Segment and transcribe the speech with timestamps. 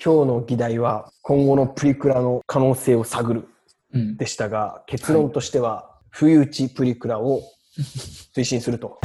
[0.00, 3.48] 今日の議題は今後のプリクラの可能性を探る
[3.92, 4.16] うん。
[4.16, 7.42] でしたが、結論としては、不意打ちプリクラを
[8.36, 9.00] 推進すると。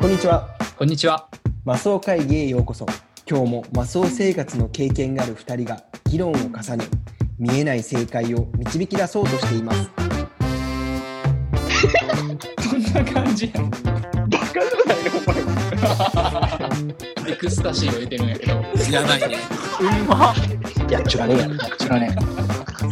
[0.00, 0.48] こんにちは。
[0.78, 1.28] こんにちは。
[1.64, 2.86] マスオ会議へようこそ。
[3.28, 6.86] 今日もマスオ生活の経験がある2人が議論を重ね、
[7.38, 9.90] 見えない正解を導き出そうとしています。
[12.70, 13.60] こんな感じや。
[13.60, 16.53] バカじゃないのお前
[17.28, 18.52] エクスタシーを入れてるんやけど。
[18.90, 19.36] やばいね
[19.80, 20.34] うんま。
[20.90, 21.54] やっちゅらねえやろ。
[21.56, 22.16] こちらね。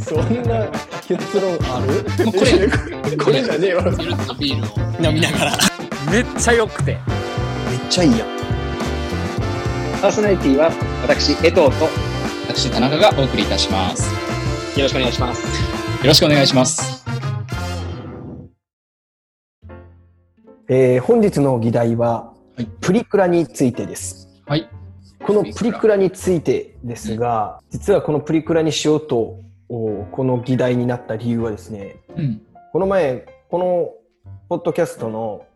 [0.02, 0.66] そんな
[1.06, 2.24] 結論ある？
[2.26, 3.82] もうこれ、 これじゃねえわ。
[3.84, 5.08] めっゆるっとビールを。
[5.08, 5.52] 飲みながら
[6.10, 6.98] めっちゃ良くて。
[7.92, 8.28] ちゃいいやん。
[10.00, 10.70] パーソナリティは
[11.02, 11.70] 私江藤とよ
[12.48, 14.10] 私、田中がお送りいたします。
[14.80, 17.04] ろしくお願いしますよろしくお願いします。
[20.68, 24.28] えー本日の議題は、はいプリクラについてです。
[24.46, 24.68] はい。
[25.24, 32.42] このプリクラについてですが、実はこのプリクラにしようと、おこの議題になった理由はですね、うん。
[32.72, 33.92] この前、この
[34.48, 35.46] ポッドキャストの、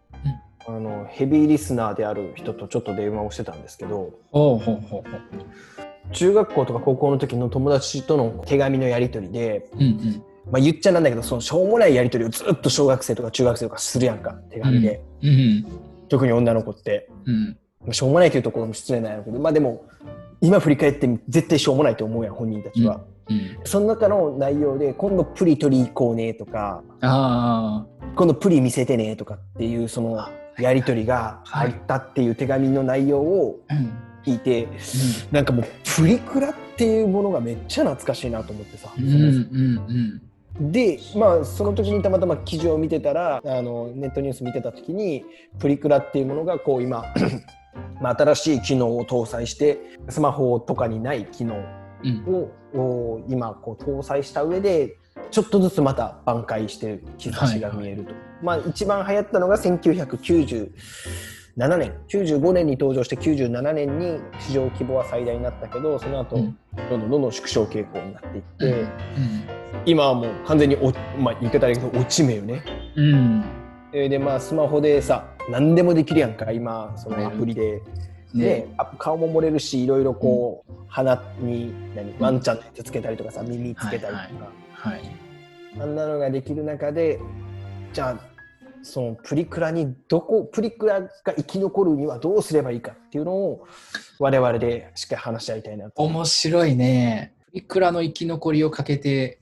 [0.69, 4.15] あのヘビーリスナーである人とちょっと電話をしてたんですけど。
[6.12, 10.23] 中学校とか高校の時の友達との手紙のやり取りで、うんうん。
[10.51, 15.03] まあ、言っちゃなんだけど、そのしょうもないやり取りをずっと小学生とか中学生とかするやんか、手紙で。
[15.23, 15.67] うん
[16.09, 17.09] 特に女の子って。
[17.25, 17.59] うん。
[17.83, 19.85] まあしょうもないというところも失礼なんやけど、まあでも、
[20.41, 23.01] 今振り返って絶対しょうもないと思うやん、本人たちは。
[23.29, 23.59] うん。
[23.65, 33.61] その中の内容で、今度プリ取り行こうねとか、あ今度プリ見せてねとかっていう、そのやり取りが入ったっていう手紙の内容を。
[34.27, 34.69] 聞いて、
[35.31, 38.93] なんかもうプリクラっていうものがめっちゃ懐かしいなと思ってさ。
[38.99, 40.23] うんうん
[40.61, 45.25] で、まあ、その時にたまたま記事を見てたら、あの、ネットニュース見てた時に、
[45.59, 47.05] プリクラっていうものが、こう今、
[48.01, 51.57] まあ、新しい機能を搭載して、スマホとかにない機能
[52.03, 52.51] うん。
[53.17, 53.25] うん。
[53.29, 54.97] 今、こう搭載した上で、
[55.31, 58.15] ちょっとずつまた挽回してる兆しが見えると。
[58.43, 60.71] まあ、一番流行ったのが1997
[61.56, 66.59] 年、95年に登場して97年に市場規模は最大になったけど、その後、うん
[66.91, 69.56] どんどんどんどん縮小傾向になっていって、うん。
[69.87, 72.63] 今はもう完全にお、まあ、言い方だけど落ち目よね。
[72.97, 73.45] うん。
[73.93, 77.81] えーでまあスマホでさ何でもできるやんか今そのアプリで、
[78.35, 78.67] ね
[78.99, 85.03] 顔も漏れるしいろいろこう、鼻に何ワンちゃんのやつつけたりとかさ耳つけたりとか、はい。
[85.81, 87.21] あんなのができる中で
[87.93, 88.37] じゃあ
[88.83, 93.67] そのプリクラにどこプリクラが生き残るにはどうすればいいかっていうのを
[94.19, 96.03] 我々でしっかり話し合いたいなと。
[96.03, 97.35] 面白いね。
[97.47, 99.39] プリクラの生き残りをかけて、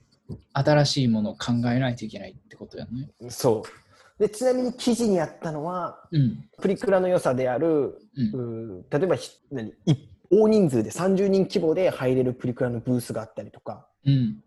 [0.53, 3.09] 新しいものを考えないといけないってことやね。
[3.29, 6.45] そうでちなみに記事にあったのはうん。
[6.61, 8.81] プリクラの良さであるうん。
[8.89, 9.69] 例えばひ何？
[9.85, 9.95] い
[10.31, 14.43] 大人数で30人規模で入れるプリクラのブースがあったりとかうん。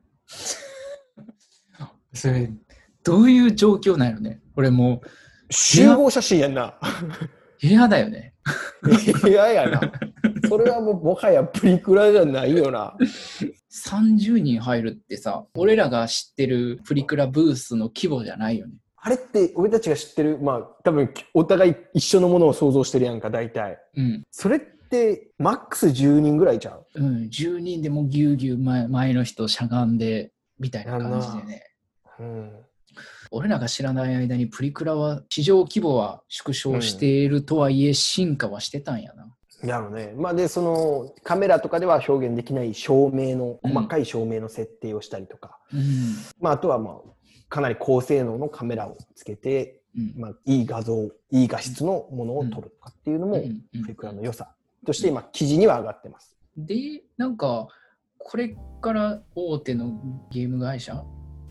[2.15, 2.51] それ、
[3.05, 4.41] どういう状況なんやろね。
[4.57, 5.03] 俺も
[5.51, 6.75] 集合写真やんな
[7.63, 8.35] う部屋だよね。
[9.29, 9.81] いややな
[10.49, 12.97] それはもうもはやプリクラじゃないよな
[13.73, 18.75] 30人入るってさ、俺らが知ってるプリクラブースの規模じゃないよね。
[18.97, 24.25] あれって俺たちが知ってるまあ多分お互い一緒のものを想像してるやんか大体うん。
[24.31, 26.87] それってマックス10人ぐらいちゃう？
[26.95, 27.29] うん。
[27.29, 31.63] 10人でもぎゅうぎゅう前前の人しゃがんで、みたいな感じでね。
[32.19, 32.53] うん
[33.31, 39.29] 俺らが知らない間にプリクラは市場規模は縮小しているとはいえ進化はしてたんやな。
[39.63, 40.15] やろね。
[40.17, 45.81] まあで、そのカメラとかでは表現できない照明の、細かい照明の設定をしたりとか、うん。
[46.41, 46.95] まああとはまあ、
[47.49, 50.15] かなり高性能のカメラをつけて、うん。
[50.17, 54.55] まあ、いい画像、いい画質のものを撮るとかっていうのも、うんうんプリクラの良さ
[54.87, 56.37] として今、記事には上がってます。
[56.57, 57.69] で、なんか、
[58.19, 61.05] これから大手のゲーム会社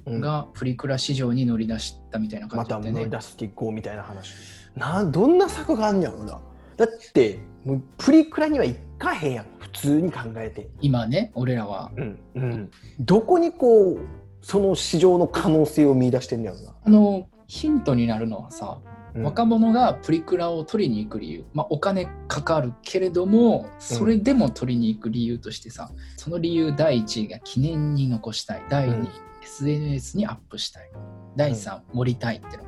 [0.05, 2.99] うんがプリクラ市場に乗り出したみたいな感まじだったよね。
[3.01, 4.33] た乗り出していこうみたいな話。
[4.75, 6.39] などんな策があんねやろな。
[6.77, 10.69] だって、もうプリクラには行かへんやん、普通に考えて。
[10.79, 11.91] 今ね、俺らは。
[11.97, 13.99] うんうん、どこにこう、
[14.41, 16.75] その市場の可能性を見出してんねやろな。
[16.85, 18.79] あの、ヒントになるのはさ、
[19.13, 19.23] うん。
[19.23, 28.63] 若者がプリクラを取りに行く理由、まあ、お金かかるけれどもそれでも取りに行く理由としてさ、その理由第1位が記念に残したい。
[28.69, 29.07] 第2位、うん。
[29.43, 30.89] SNS にアップしたい。
[31.35, 32.63] 第3、盛りたいっての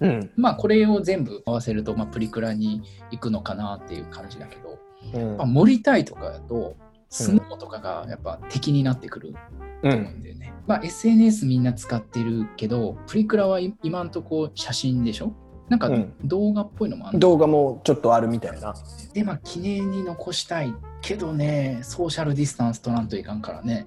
[0.00, 0.30] うん。
[0.36, 4.78] まあこれを全部合わせると、まあ、プリクラに行くのかなっていう感じだけど、
[5.14, 5.36] うん。
[5.36, 6.76] まあ、盛りたいとかだと
[7.08, 9.34] スノーとかがやっぱ敵になってくる
[9.82, 15.32] うと思うんんだよね、まあ SNS みんな使ってるけどプリクラは今んとこ写真でしょ
[15.68, 18.74] なんかうん動画っぽいのもある、動画もちょっとあるみたいな。
[19.14, 23.86] で、まあ記念に残したいけどね、ソーシャルディスタンス取らんといかんからね。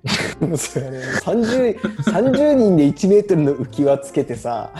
[0.58, 4.72] そうやね 30, 30人で1メートルの浮き輪つけてさ、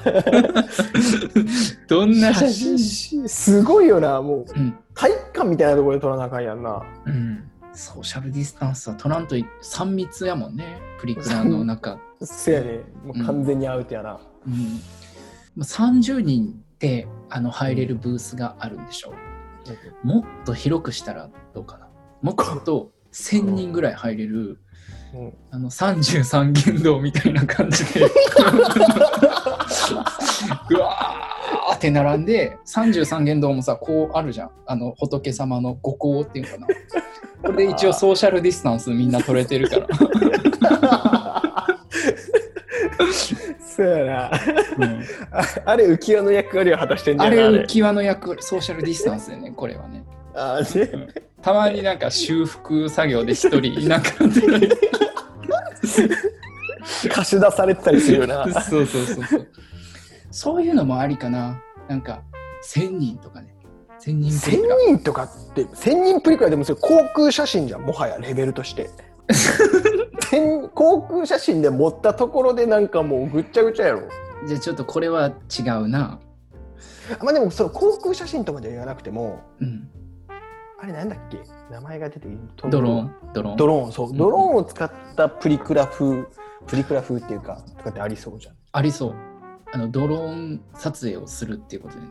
[1.88, 2.80] どんな写真？
[2.80, 4.76] 真すごいよな、もううん。
[4.96, 6.82] 体育館みたいなところで撮らなあかんやんな。
[7.06, 7.44] うん。
[7.74, 10.80] ソーシャルディスタンスは取らんとい3密やもんね。
[11.00, 12.00] プリクラの中。
[12.22, 14.20] せやね、もう完全にアウトやな。
[14.48, 14.80] うん。
[15.56, 19.14] まあ30人であの入れるブースがあるんでしょ
[20.04, 20.08] う。
[20.08, 21.88] もっと広くしたらどうかな。
[22.22, 24.60] もっと1000 人ぐらい入れる、
[25.14, 28.02] うんあの33言動みたいな感じで、
[30.70, 34.52] ぐわーって並んで、33言動もさ、こうあるじゃん。
[34.66, 36.68] あの仏様の五行っていうかな。
[37.42, 39.88] これで一応ソーシャルディスタンスみんな取れてるから。
[43.60, 44.32] そうやな。
[44.78, 47.58] うんああれ浮き輪の役割を果たしてんだあよな。
[47.58, 50.04] れ浮き輪の役割、ソーシャルディスタンスでね、 これはね。
[50.36, 50.86] あれ？
[50.86, 51.08] ね
[51.42, 54.70] たまになんか修復作業で一人 なんか出ない
[57.10, 58.46] 貸し出されてたりするよな。
[58.62, 59.48] そうそうそうそう。
[60.32, 61.62] そういうのもありかな。
[61.88, 62.22] なんか、
[62.66, 63.54] 1000人とかね。
[64.04, 64.76] 1000人プリ1000クラ。
[64.88, 68.90] 人とかって、1000人プリクラでもそれ航空写真じゃん、もはやレベルとして。
[70.32, 74.02] 1000航空写真で持ったところでなんかもうぐっちゃぐちゃやろ。
[74.48, 76.20] じゃあちょっとこれは違うな。
[77.22, 79.90] まあでもその航空写真とまでは言わなくても、うん。
[80.80, 81.40] あれなんだっけ？
[81.72, 82.28] 名前が出て
[82.70, 83.12] ドローン？
[83.34, 83.58] ドローン？
[83.58, 84.14] ドローン、そう。
[84.14, 86.26] んドローンを使ったプリクラ風、
[86.68, 88.56] プリクラ風っていうか、とかってありそうじゃん。
[88.74, 89.14] ありそう。
[89.74, 92.08] あの、ドローン撮影をするっていうことでね。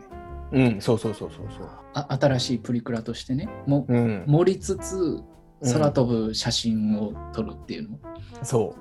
[0.75, 1.69] うん、そうそうそうそうそう。
[1.95, 3.49] あ新しいプリクラとしてね。
[3.67, 5.25] もうん、盛りつつ、うん
[5.63, 7.99] 空飛ぶ写真を撮るっていうの？
[8.43, 8.75] そ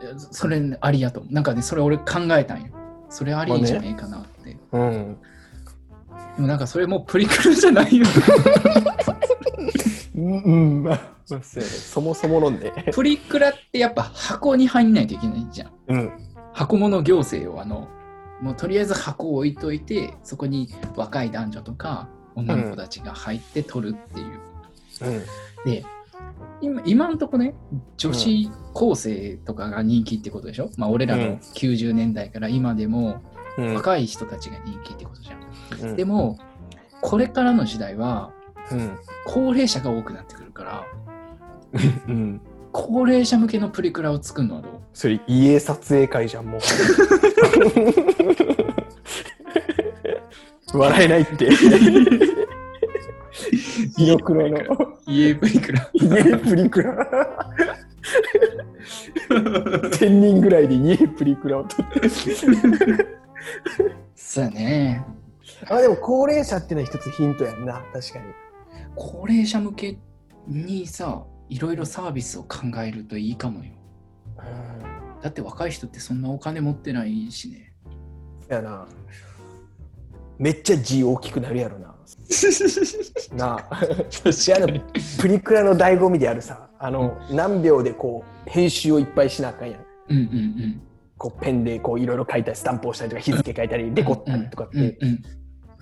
[0.00, 1.24] いやそれ、ね、ありやと。
[1.30, 2.68] なんかね、それ俺考えたんよ。
[3.08, 4.56] それありじゃねえかなって。
[4.72, 4.78] う。
[4.78, 5.16] うん。
[6.36, 8.06] でもなんかそれもうプリクラじゃないよ。
[10.14, 10.50] うん、う
[10.80, 12.72] ん、まあ、そうやねそもそも論で。
[12.92, 15.72] プリクラってやっぱ箱に入んないといけないじゃん。
[15.88, 16.12] うん。
[16.52, 17.88] 箱物行政をあの、
[18.40, 24.26] もうとりあえず箱を置いといて、そこに若い男女とか女の子たちが入って撮るっていう。
[24.26, 24.51] うん。
[25.64, 25.84] で、
[26.60, 27.54] 今今のとこね、
[27.96, 33.20] 女子高生とかが人気ってことでしょ、まあ俺らのうん90年代から今でも
[33.58, 33.74] うん。
[33.74, 35.36] 若い人たちが人気ってことじゃ
[35.86, 35.90] ん。
[35.90, 36.38] うんで、も、
[37.02, 38.32] これからの時代は
[38.70, 38.96] うん。
[39.26, 40.86] 高齢者が多くなってくるから、
[42.08, 42.40] うん。
[42.72, 44.72] 高齢者向けのプリクラを作るのはどう？
[44.94, 46.60] それ、家撮影会じゃん、もう。
[50.78, 51.50] 笑えないって。
[53.96, 54.58] 白黒の
[55.06, 55.90] 家プリクラ。
[55.92, 57.52] 家プリクラ。
[58.80, 62.08] 1000人ぐらいで家プリクラを撮って。
[64.14, 65.04] そうやね。
[65.68, 68.24] あ、でも高齢者っていうのは一つヒントやんな、確かに。
[68.94, 69.98] 高齢者向け
[70.48, 73.72] にさ、いろいろサービスを考えるといいかもよ。
[75.22, 77.72] だって若い人ってそんなお金持ってないしね。
[78.48, 78.86] やな。
[80.38, 81.94] めっちゃ字大きくなるやろな。
[83.36, 83.80] なあ。
[83.86, 84.66] であの
[85.20, 89.80] プリクラの醍醐味であるさ、あの、何秒でこう、編集をいっぱいしなあかんやん。
[90.10, 90.82] うんうんうん。
[91.16, 95.22] こうペンでこういろいろ書いたりスタンプをしたりとか日付書いたりデコったりとかって、うんうん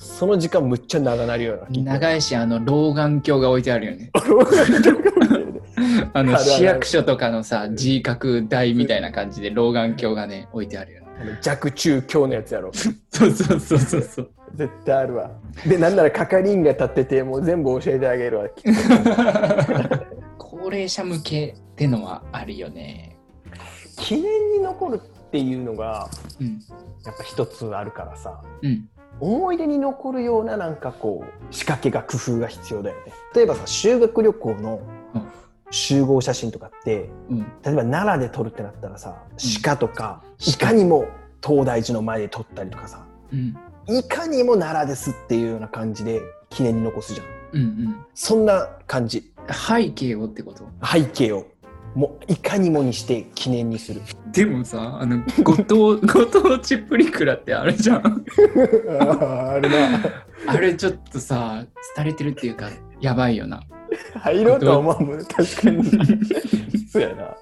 [0.03, 1.93] その時間むっちゃ長なるよううん、な。
[1.93, 4.11] 長いし、あの、老眼鏡が置いてあるよね。
[6.15, 11.00] あの、市役所とかのさ、字書く台みたいな感じで老眼鏡がね、置いてあるよね。
[11.41, 12.71] 弱中強のやつやろ。
[12.75, 14.31] そうそうそうそうそう。
[14.55, 15.31] 絶対あるわ。
[15.67, 18.49] で、なんなら係員が立ってて、もう全部教えてあげるわ。
[20.39, 23.17] 高齢者向けってのはあるよね。
[23.97, 26.09] 記念に残るっていうのが、
[26.41, 26.61] うん。
[27.05, 28.43] やっぱ一つあるからさ。
[28.63, 28.89] うん。
[29.21, 35.00] 思い出に残るようななんかこう仕掛けが工夫が必要だよね例えばさ修学旅行のうん
[35.71, 37.39] 集合写真とかってうん。
[37.63, 41.07] 例えば奈良で撮るってなったらさうん鹿とかいかにも
[41.47, 43.57] 東大寺の前で撮ったりとかさうん。
[43.89, 47.97] いかにも奈良ですっていうような感じで記念に残すじゃんうんうん。
[48.15, 50.65] そんな感じ背景をってこと？
[50.87, 51.47] 背景を
[51.95, 54.01] もういかにもにして記念にする
[54.33, 57.99] でもさ、あの、ご当 ご当地プリクラってあるじゃん。
[59.01, 59.99] あるな
[60.47, 61.65] あれちょっとさ、
[61.97, 62.71] 廃れてるっていうか、
[63.01, 63.63] やばいよな。
[64.15, 65.85] 入ろうとは思うもん 確かに
[66.89, 67.37] そうやな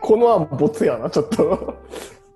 [0.00, 1.74] この案ボツやなちょっと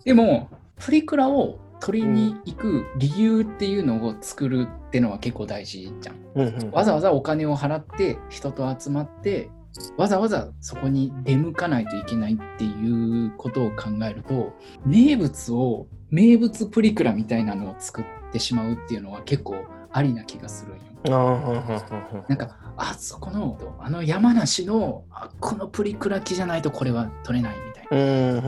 [0.04, 6.16] でも、プリクラを取りに行く理由っていうのを作るってのは結構大事じゃん。
[6.36, 9.50] うんうんわざわざお金を払って人と集まって
[9.96, 14.52] わざわざそこに出向かないといけないっていうことを考えると
[14.84, 19.56] 名物を名物プリクラみたいなのを作ってしまうっていうのは結構
[19.92, 20.82] ありな気がするんよ。
[21.08, 27.86] なんかあそこのあの山梨のあこのプリクラ機じゃないとこれは撮れないみたい
[28.34, 28.42] な。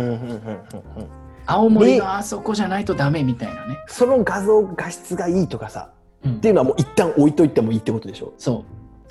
[1.47, 3.79] 青森のあそこじゃないとダメみたいなね。
[3.88, 5.91] その画像画質がいいとかさ
[6.25, 6.37] うん。
[6.37, 8.35] っていうのはもう一旦置いといてもいいってことでしょ？
[8.37, 8.65] そ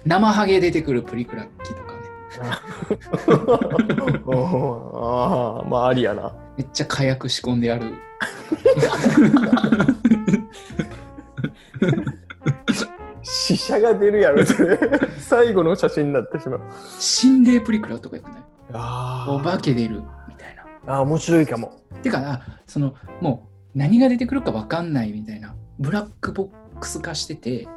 [0.05, 0.07] う。
[0.07, 1.97] 生ハゲ出てくるプリクラ機とかね。
[4.31, 6.33] ああまあありやな。
[6.57, 7.85] めっちゃ火薬仕込んである
[13.55, 14.77] 死者が出るやろそれ
[15.19, 16.61] 最後の写真になってしまう。
[16.99, 20.93] 心霊プリクラとかよくないあお化け出るみたいな。
[20.95, 21.79] あー面白いかも。
[22.03, 25.55] てかなそのもう何が出てくるか分かんないみたいな。
[25.79, 27.67] ブラックボックス化してて。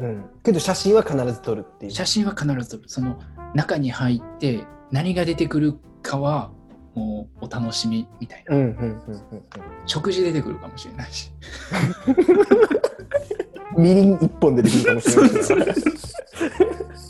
[0.00, 0.24] うん。
[0.42, 1.92] けど写真は必ず撮るっていう。
[1.92, 2.82] 写真は必ず撮る。
[2.86, 3.18] その
[3.54, 6.50] 中に入って何が出てくるかは
[6.94, 8.56] もうお楽しみみたいな。
[8.56, 9.42] うんうんうんうん
[9.86, 11.30] 食事出てくるかもしれないし。
[12.06, 12.14] う ん
[13.76, 15.16] みりん一本でできるかもし
[15.54, 15.74] れない。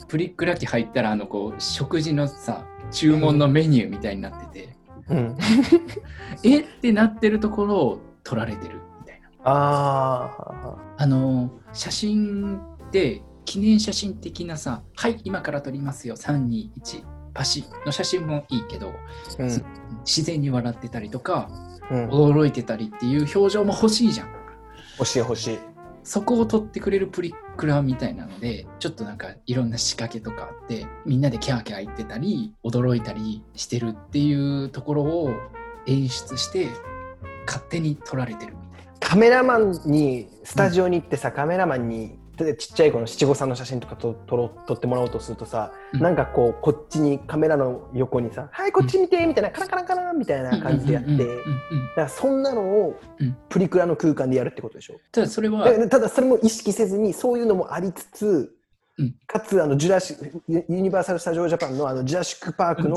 [0.09, 4.77] プリクラ機入ったらあのこう食事のさ注文のメニューみたいになってて。
[5.09, 5.37] うん。
[6.43, 6.61] え？
[6.61, 9.29] ってなってるところを撮られてるみたいな。
[9.45, 16.17] ああの写真って記念写真的なさ「はい今から撮りますよ。
[16.17, 16.71] 321
[17.35, 18.93] パシ」の写真もいいけどあ
[19.39, 19.49] うん。
[20.05, 21.49] 自然に笑ってたりとか
[21.91, 22.09] うん。
[22.09, 24.29] 驚いてたりっていう表情も欲しいじゃん。
[24.99, 25.59] 欲しい欲しい
[26.09, 35.35] そこを取ってくれるプリクラみたいなのでちょっとなんかいろんな仕掛けとかあってみんなでキャーキャー言ってたり驚いたりしてるっていうところを
[35.87, 36.69] 演出して
[37.47, 38.93] 勝手に撮られてるみたいな。
[39.01, 46.01] カメラマンにスタジオに行ってさ、カメラマンに例えばちっちゃい子の七五三の写真とかと撮ろう撮ってもらおうとするとさ、うん。
[46.01, 51.35] なんかこうこっちにカメラの横にさ「はいこっち見て」みたいなカランカランカランみたいな感じでやって、うんうんうんうん。
[51.35, 51.45] うんだ
[51.97, 53.37] からそんなのをうん。
[53.49, 58.55] プリクラの空間でやるってことでしょ、ただそれはだただそれも意識せずにそういうのもありつつ、
[58.99, 59.15] うん。
[59.27, 60.17] かつあのジュラシ
[60.49, 62.97] ユユニバーサル・スタジオ・ジャパンのあのジュラシック・パークの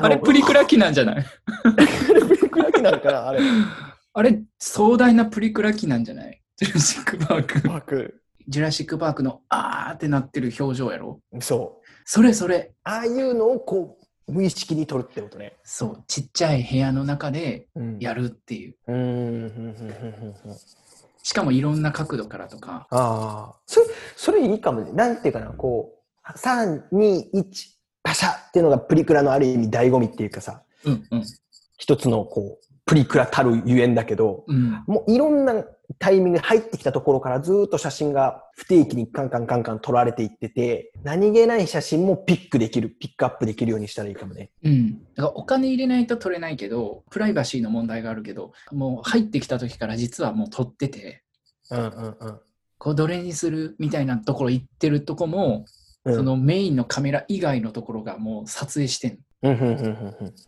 [0.00, 1.24] あれプリクラ機なんじゃない？
[2.28, 3.40] プリクラ機なのかなあれ。
[4.14, 6.40] あれ壮大なプリクラ機なんじゃない？
[6.60, 7.60] ジュラシック・パーク。
[7.62, 11.20] パークジュラシック・パークのあーってなってる表情やろ？
[11.40, 12.72] そうそれそれ。
[12.82, 13.96] ああいうのをこ
[14.26, 18.76] う無意識に撮るってことね、そう、ちっちゃい部屋の中でうんやるっていう。
[18.88, 20.56] うーんふんふんふんふんふん
[21.22, 22.88] しかもいろんな角度からとか。
[22.90, 23.86] ああそれ
[24.16, 25.92] それいいかもねなんていうかなこ
[26.26, 27.32] う321
[28.02, 31.24] パシャっていうのがプリクラのある意味醍醐味っていうかさうんうん。
[31.76, 35.62] 一つのこうプリクラたるゆえんだけどうん、もういろんな
[35.98, 44.50] タイミングで入ってきたところからずーっと写真が不定期にカンカンカンカン撮られていってて何気ない写真もピックできるピックアップできるようにしたらいいかもね。
[44.62, 44.92] うん。
[45.14, 51.24] だからお金入れないと撮れないけど、プライバシーの問題があるけど、もう入ってきた時から実はもう撮ってて、
[51.70, 52.40] うんうんうん。
[52.78, 55.64] こうどれにするみたいなところ行ってるとこも、
[56.04, 56.14] うん。
[56.14, 59.18] そのメインのカメラ以外のところがもう撮影してん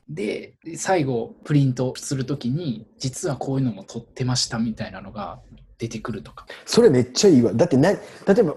[0.08, 5.40] で、最後プリントするときに、実はこういうのも撮ってましたみたいなのが
[5.78, 6.46] 出てくるとか。
[6.66, 7.98] それめっちゃいいわだってな例
[8.38, 8.54] えば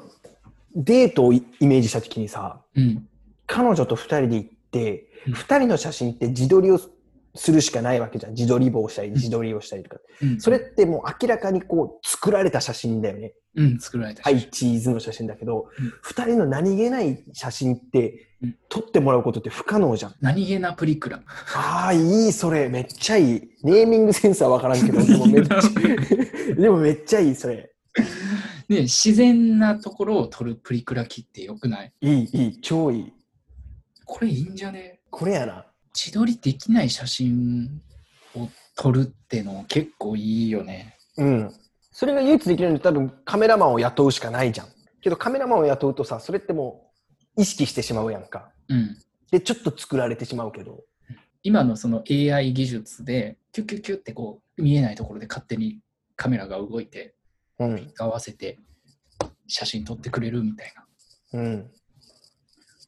[0.76, 3.08] デートをイメージした時にさうん。
[3.46, 6.80] 彼女と2人で行って、うん2人の写真って自撮りを
[7.36, 8.34] するしかないわけじゃん。
[8.34, 13.34] 自撮り棒をしたり自撮りをしたりとか、うん、それってもう明らかにこう作られた写真だよね。
[13.56, 15.88] うん、作られたはい写真チーズの写真だけど、うん。
[16.04, 20.16] 2人の何気ない写真って、うん撮ってもらうことって不可能じゃん。
[20.20, 21.22] 何気なプリクラ。
[21.56, 22.68] ああいいそれ。
[22.68, 23.42] めっちゃいい。
[23.64, 25.62] ネーミングセンスは分からんけど でもめっちゃ
[26.56, 27.72] でもめっちゃいいそれ。
[28.68, 31.94] ね、自然なところを撮るプリクラ機ってよくない？
[32.02, 32.62] いいいい。
[32.62, 33.14] 超いい。
[34.04, 35.00] これいいんじゃね？
[35.10, 37.82] これやな自撮りできない写真
[38.36, 40.98] を撮るっての結構いいよね。
[41.18, 41.54] うん。
[41.92, 44.68] それが唯一できるのに多分カメラマンを雇うしかないじゃん。
[45.02, 46.92] けどカメラマンを雇うとさ、それっても
[47.38, 48.52] う意識してしまうやんか。
[48.70, 48.98] うん。
[49.30, 50.84] で、ちょっと作られてしまうけど。
[51.44, 55.82] 今のその AI 技術で、キュッキュッキュッってこう、見えないところで勝手に
[56.16, 57.16] カメラが動いて、
[57.60, 57.92] うん。
[58.00, 58.58] 合わせて
[59.48, 60.74] 写真撮ってくれるみたい
[61.34, 61.40] な。
[61.40, 61.72] うん。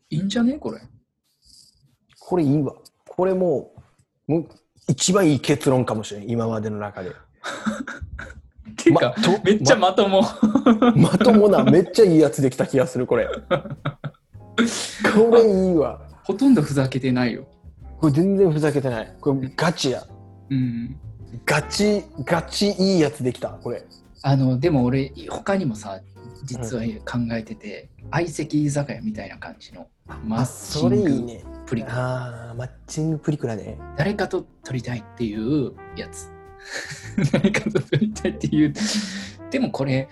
[0.09, 0.53] いいんじゃね？
[0.53, 0.81] これ。
[2.19, 2.74] これいいわ。
[3.15, 3.72] これも
[4.27, 4.48] う、もう
[4.88, 6.29] 一番いい結論かもしれん。
[6.29, 7.12] 今までの中で。
[8.77, 10.22] てか、とめっちゃまとも。
[10.22, 13.27] ま まともな、めっちゃいいやつできた気がする、これ。
[15.15, 16.01] これいいわ。
[16.24, 17.45] ほとんどふざけてないよ。
[18.00, 19.15] これ全然ふざけてない。
[19.22, 20.03] これガチや。
[20.50, 20.98] うん。
[21.45, 23.86] ガチ、ガチいいやつできた、これ。
[24.22, 26.00] あの、でも俺、他にもさ、
[26.43, 29.88] 実は考えてて、相席居酒屋みたいな感じの
[30.24, 31.95] マあッチそれいいねプリクラ。
[31.98, 33.77] ああマッチングプリクラね。
[33.98, 36.31] 誰かと撮りたいっていうやつ。
[37.31, 38.74] 誰かと撮りたいっていう。
[39.51, 40.07] でもこれ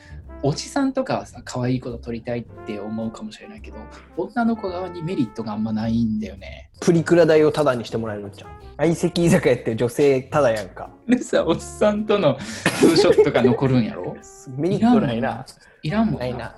[0.46, 3.78] おじさんとかはさ可愛い子と撮りたいって思うかもしれないけど
[4.18, 6.70] 女の子側にメリットがあんまないんだよね。
[6.82, 10.90] プリクラ代をタダにしてもらえるんじゃん相席居酒屋って女性タダやんか。
[11.08, 12.38] でさおっさんとの
[12.80, 14.16] ツーショットが残るんやろ？
[14.58, 15.46] メリットないな。
[15.82, 16.26] いらんもんな。
[16.28, 16.56] いな。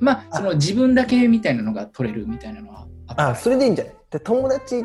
[0.00, 3.94] まあその自分だけみたいなのが撮れるみたいなのはああそれでいいんじゃない？
[4.10, 4.84] で友達例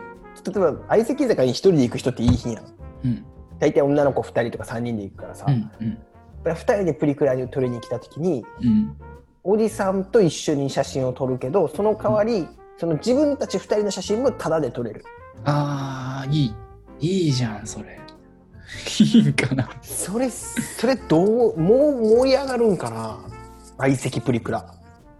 [0.56, 2.65] えば相席居酒屋に一人で行く人っていい日やん。
[3.06, 3.25] うん。
[3.60, 5.98] 大体女の子2人とか3人で行くからさ、うんうん。
[6.44, 8.98] 2人でプリクラに撮りに来た時にうん。
[9.44, 15.03] おじさんと一緒に写真を撮るけどその代わり、その自分たち2人の写真もタダで撮れる。
[15.46, 16.56] ああいい。
[17.00, 18.00] いいじゃんそれ。
[19.00, 19.70] いいんかな。
[19.82, 23.20] それそれどうもう盛り上がるんかな。
[23.77, 24.74] 相席プリクラ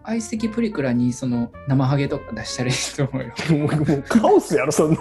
[0.06, 3.34] 相席プリクラにその生ハゲとか出したらいいと思うよ。
[3.68, 5.00] もうもうカオスやろそんな。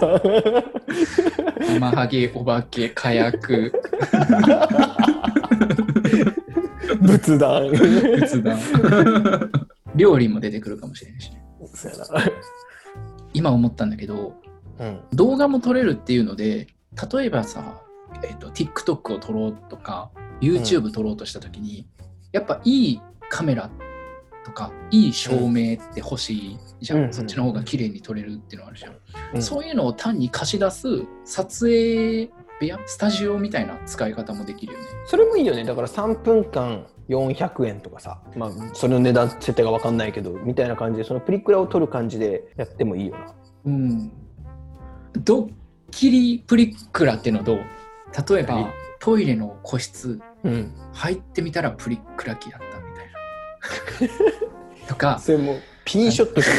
[1.59, 3.73] 生ハゲお化け火薬
[7.01, 7.69] 仏壇。
[7.69, 9.51] 仏壇。
[9.95, 11.43] 料理も出てくるかもしれないしね。
[11.73, 12.31] そうや
[13.33, 14.35] 今思ったんだけど
[14.79, 15.01] なうん。
[15.13, 16.67] 動画も撮れるっていうので
[17.13, 17.81] 例えばさ、
[18.23, 21.87] えっと TikTok を撮ろうとか YouTube 撮ろうとした時に、
[22.31, 23.69] やっぱいいカメラ
[24.45, 27.13] とかいい照明って欲しいじゃん、うん。
[27.13, 28.95] そっちの方が綺麗に撮れるっていうのがあるじゃん、
[29.35, 29.41] うん。
[29.41, 30.87] そういうのを単に貸し出す
[31.25, 34.85] 撮影部屋スタジオみたいな使い方もできるよね。
[35.05, 35.63] それもいいよね。
[35.63, 43.35] だから3分間400円とかさまあそれの値段設定が分かんないけどみたいな感じでそのプリクラを撮る感じでやってもいいよな。
[43.65, 44.11] うん。
[45.23, 45.53] ドッ
[45.91, 47.57] キリプリクラっていうのどう？
[47.57, 50.19] 例えば何トイレの個室。
[50.43, 50.73] うん。
[50.93, 52.72] 入ってみたらプリクラ機だった
[54.87, 56.53] とかそれもピンショットじゃ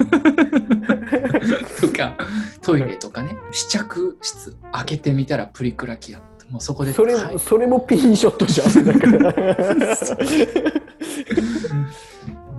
[1.80, 2.16] とか
[2.62, 3.36] トイレとかね。
[3.52, 7.38] 試着室開けてみたらプリクラ機だったもうそこでんそれ,、はい。
[7.38, 9.34] それもピンショットじゃんだから。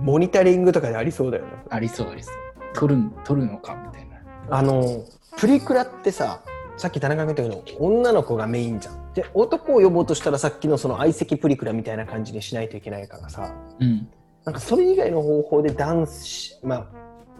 [0.00, 1.50] モニタリングとかでありそうだよね。
[1.70, 2.34] ありそうありそう。
[2.74, 4.16] 撮るん撮るのかみたいな。
[4.50, 5.04] あの
[5.36, 6.40] プリクラってさ
[6.76, 13.54] さっき田中が言ったけど女の子がメインじゃんで男を呼ぼうとしたらさっきのその相席プリクラみたいな感じにしないといけないからさ。
[13.78, 14.08] うん。
[14.44, 16.86] なんかそれ以外の方法で男子まあ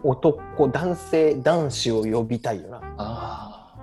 [0.03, 2.81] 男男性男子を呼びたいよな。
[2.97, 3.75] あ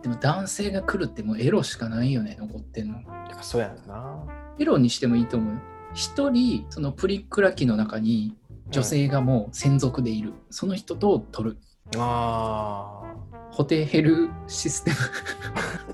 [0.00, 0.02] ー。
[0.02, 2.94] でも男性が来るってもうエロしかないよね残ってんの。
[2.94, 3.00] や
[3.34, 4.24] っぱそうやんな。
[4.58, 5.60] エロにしてもいいと思うよ。
[5.94, 8.36] 一人そのプリクラ機の中に
[8.70, 11.58] 女性がもう専属でいる、その人と撮る。
[11.96, 13.02] あ
[13.50, 14.96] ホテヘルシステム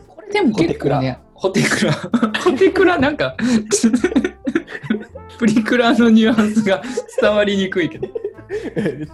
[0.33, 1.93] でも結構ねホテクラ。
[2.45, 2.99] ホテクラ。
[2.99, 3.35] なんか
[5.39, 6.83] プリクラのニュアンスが
[7.19, 8.09] 伝わりにくいけど、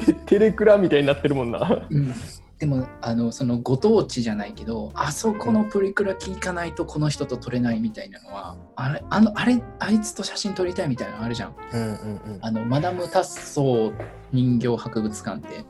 [0.04, 1.86] テテレクラみたいになってるもんな。
[1.88, 2.12] うん、
[2.58, 11.54] でもあのそのご当地じゃないけどあそこのプリクラ機行かないとこの人と撮れないみたいなのはあれあのあれあいつと写真撮りたいみたいなのあるじゃん。
[11.72, 12.38] うんうんうん。
[12.40, 13.92] あのマダム・タッソー
[14.32, 15.64] 人形博物館って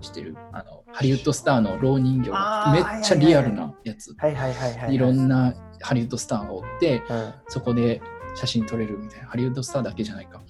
[0.00, 2.30] 知ってるあのハリウッドスターの老人形。
[2.72, 4.14] めっちゃリアルなやつ。
[4.18, 4.98] はいはいはいはいい。
[4.98, 7.34] ろんなハリウッドスターがおってうん。
[7.48, 8.00] そこで
[8.34, 9.28] 写真撮れるみたいな。
[9.28, 10.40] ハリウッドスターだけじゃないか。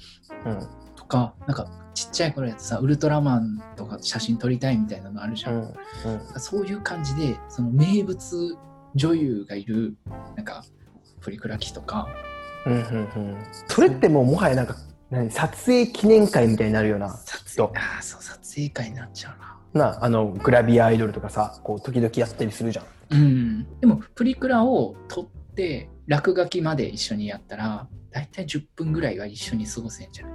[0.46, 0.68] うん。
[0.96, 5.62] とかなんかちっちゃい頃やつさウルトラマンとか写真撮りたいみたいなのあるじゃん、うん。
[5.62, 6.40] うん。
[6.40, 8.56] そういう感じでその名物
[8.94, 9.96] 女優がいる
[10.36, 10.64] なんか
[11.20, 12.08] プリクラ機とか。
[12.66, 13.36] うんうんうん。
[13.68, 14.76] それってもうもはやなんか
[15.10, 19.50] 何撮影記念会みたいになるような撮と影ああそう撮影会になっちゃうな。
[19.72, 22.84] なあのグラビアアイドルとかさこう時々やったりするじゃん。
[23.10, 30.34] うん、でもプリクラを撮って落書きまで一緒にやったら大体10分ぐらいは一緒に過ごせんじゃない？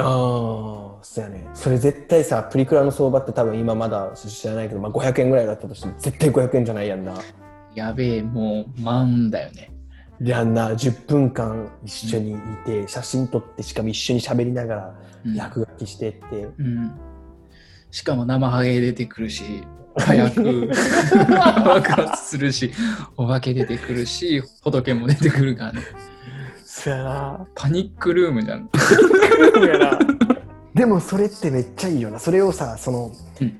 [0.00, 1.48] ああそうやね。
[1.54, 7.14] それ絶対さプリクラの相場って多分今まだ知らないけど、まあ、500円ぐらいだったとしても絶対500円じゃないやんな。
[7.74, 9.70] やべえもう万だよね
[10.20, 15.36] やんな10分間一緒にいて、写真撮ってしかも一緒に喋りながらうん。
[15.36, 16.92] 落書きしてって、うん、
[17.90, 19.64] しかも生ハゲ出てくるし
[19.96, 20.70] 火薬
[21.64, 22.72] 爆発するし
[23.16, 25.80] お化け出てくるし仏も出てくるからね。
[26.64, 27.46] そやな。
[27.54, 28.70] パニックルームじゃん。
[30.74, 32.20] でもそれってめっちゃいいよな。
[32.20, 33.58] それをさその、うん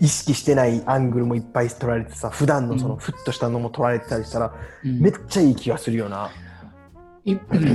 [0.00, 3.00] 意識してないアングルもいっぱい撮られてさ普段のそのうん。
[3.00, 5.00] ふっとしたのも撮られてたりしたら、うん。
[5.00, 6.30] めっちゃいい気がするよな。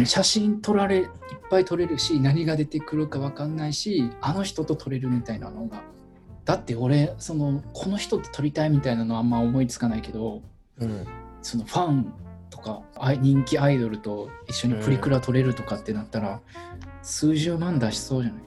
[0.06, 1.08] 写真撮られいっ
[1.50, 5.84] ぱい撮れるし何が出てくるか分かんないしあの人と撮れるみたいなのが。
[6.46, 10.42] だって俺そのこの人と撮りたいみたいなのあんま思いつかないけど
[10.80, 11.06] うん。
[11.42, 12.14] そのファン
[12.50, 12.82] とか
[13.22, 16.42] 人気アイドルと一緒にプリクラ撮れるとかってなったら、
[17.04, 18.44] 数十万出しそうじゃない？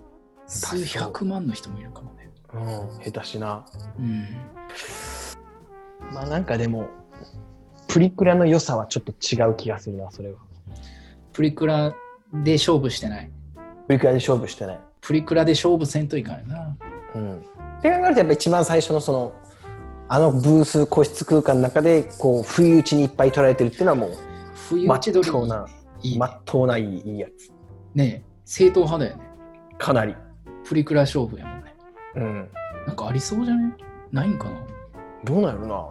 [0.46, 2.12] 数百万の人もいるかも。
[2.14, 2.17] ね。
[2.54, 3.64] うん、下手しな。
[3.98, 4.26] うん。
[6.12, 6.88] まあなんかでも、
[7.86, 10.38] プリクラの良さはちょっと違う気がするな、それは。
[11.32, 11.94] プリクラ
[12.32, 13.30] で勝負してない？
[13.86, 14.80] プリクラで勝負してない。
[15.00, 16.76] プリクラで勝負せんといかんよな。
[17.14, 17.38] うん。
[17.38, 17.40] っ
[17.82, 19.32] て考えるとやっぱ一番最初のその、
[20.08, 24.18] あのブース個室空間の中で、こう、不意打ちにいっぱい取られてるっていうのはもう、まっ
[24.54, 25.66] 冬打ち取りとうな、
[26.02, 27.52] いい、まっとうないいいいやつ。
[27.94, 29.22] ね正統派だよね。
[29.78, 30.14] かなり。
[30.64, 31.57] プリクラ勝負やもんね。
[32.16, 32.48] うん。
[32.86, 33.72] なんかありそうじゃない？
[34.12, 34.60] ないんかな？
[35.24, 35.88] どうなるな？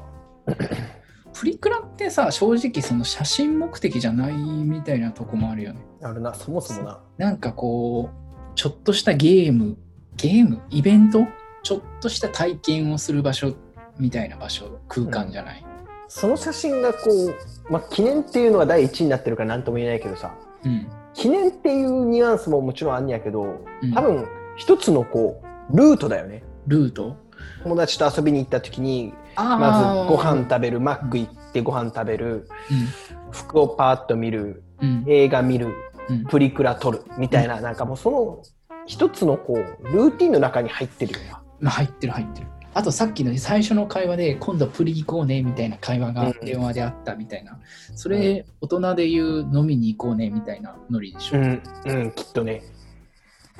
[1.33, 5.85] プリクラってさ、正直その写真目的じゃないみたいなとこもあるよね。
[6.01, 6.99] あるな、そもそもな。
[7.17, 9.77] なんかこう、ちょっとしたゲーム、
[10.15, 10.61] ゲーム？
[10.69, 11.27] イベント？
[11.63, 13.53] ちょっとした体験をする場所
[13.99, 15.65] みたいな場所、空間じゃない？
[16.07, 20.87] その写真がこう、まあ、記念っていうのは第一になってるから何とも言えないけどさ、うん。
[21.13, 23.43] 記念っていうニュアンスももちろんあんねやけど、
[23.81, 24.25] うん多分
[24.55, 26.43] 一つのこう、ルートだよね。
[26.67, 27.17] ルート？
[27.63, 33.31] 友達と遊びに行った時に、あまずご飯食食べる、マック行ってご飯食べる、うん。
[33.31, 35.03] 服をパーッと見る、うん。
[35.07, 35.67] 映画見る、
[36.09, 38.41] うんプリクラ撮る、みたいな、なんかもうその
[38.85, 41.41] 一つのこう、ルーティンの中に入ってるよな。
[41.59, 42.47] まあ、入ってる入ってる。
[42.73, 47.59] あとさっきの最初の会話で今度プリ行こうねみたいな会話がうん電話であったみたいな。
[47.95, 51.39] それ大人で言う飲みに行こうねみたいなノリでしょ？
[51.39, 52.61] うん、うん、きっとね。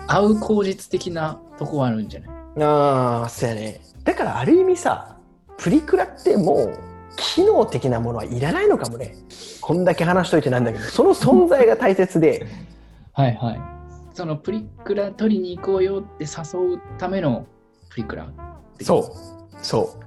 [0.06, 2.30] 会う口実的なとこはあるんじゃない？
[2.64, 3.82] ああ、そうやね。
[4.04, 5.18] だからある意味さ、
[5.58, 6.80] プリクラってもう、
[7.18, 9.16] 機能的なものはいらないのかもね。
[9.62, 12.46] こんだけ話しといてなんだけど、その存在が大切で、
[13.14, 13.60] はいはい。
[14.14, 17.46] そのプリクラ取りに行こうよって誘うための
[17.90, 18.28] プリクラ。
[18.82, 20.04] そう、そう。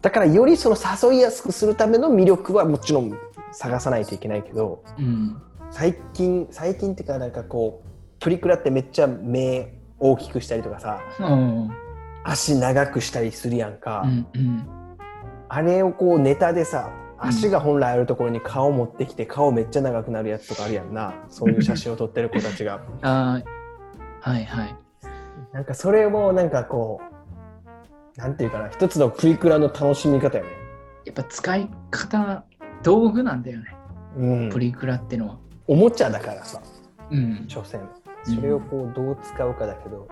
[0.00, 0.76] だからよりその
[1.10, 3.18] 誘いやすくするための魅力はもちろん
[3.52, 5.36] 探さないといけないけど、うん。
[5.70, 7.87] 最近、最近っていうかなんかこう、
[8.20, 11.70] プリクラってめっちゃ目大きくしたりとかさ、うん。
[12.24, 14.02] 足長くしたりするやんか。
[14.04, 14.26] うん。
[14.34, 14.68] うん。
[15.48, 23.42] あれをこうネタでさ足が本来あるところに顔持ってきて顔めっちゃ長くなるやつとかあるやんなそういう写真を撮ってる子たちが あ
[24.22, 24.76] あ、はいはい。
[25.52, 27.00] なんかそれもなんかこ
[28.16, 30.50] うなんていうかな一つのプリクラの楽しみ方よね
[31.06, 32.44] やっぱ使い方、
[32.82, 33.74] 道具なんだよね。
[34.18, 35.38] うんプリクラってのは。
[35.66, 36.60] おもちゃだからさ
[37.10, 37.44] うん。
[37.48, 37.80] 所詮
[38.34, 40.08] それをこうどう使うかだけど、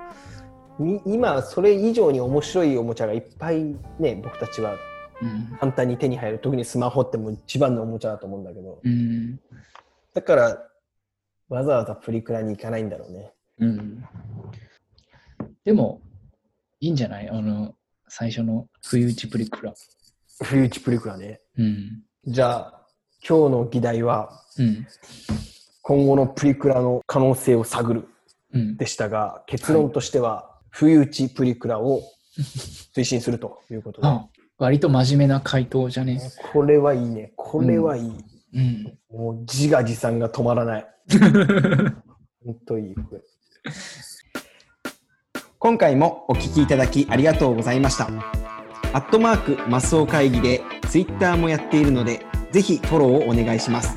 [0.79, 4.77] み今それ以上に面白いおもちゃがいっぱいね僕たちは
[5.23, 5.57] うん。
[5.59, 9.41] 簡単に手に入る特にスマホってもう一番のおもちゃだと思うんだけどうん。
[10.15, 10.59] だから
[11.49, 14.05] わざわざプリクラに行かないんだろうねうん。
[15.65, 16.03] でも、
[16.81, 17.29] いいんじゃない？
[17.29, 17.75] あの、
[18.09, 19.75] 最初の不意打ちプリクラ。
[20.45, 22.03] 冬打ちプリクラねうん。
[22.27, 22.87] じゃあ
[23.27, 24.87] 今日の議題はうん。
[25.89, 28.09] 今後のプリクラの可能性を探る。
[28.53, 28.77] うん。
[28.77, 32.03] でしたが結論としては冬打ちプリクラを
[32.93, 34.09] 推進するということで。
[34.09, 34.27] あ
[34.59, 36.21] 割と真面目な回答じゃね？
[36.53, 37.33] これはいいね。
[37.37, 38.13] これはいい、
[38.55, 38.99] うん。
[39.17, 40.87] もう自画自賛が止まらない。
[42.45, 43.21] 本当いいこれ。
[45.61, 48.09] 今回もお聞きいただきありがとうございました。
[48.93, 53.97] アットマークマスオ会議でツイッターもやっているのでぜひフォローをお願いします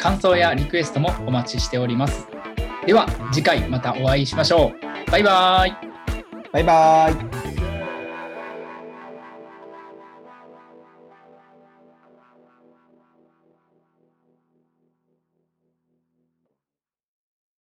[0.00, 2.26] 感想やリクエストもお待ちしております。
[2.86, 4.72] では、次回またお会いしましょ
[5.06, 5.10] う。
[5.10, 5.72] バイバーイ。
[6.52, 7.39] バイバイ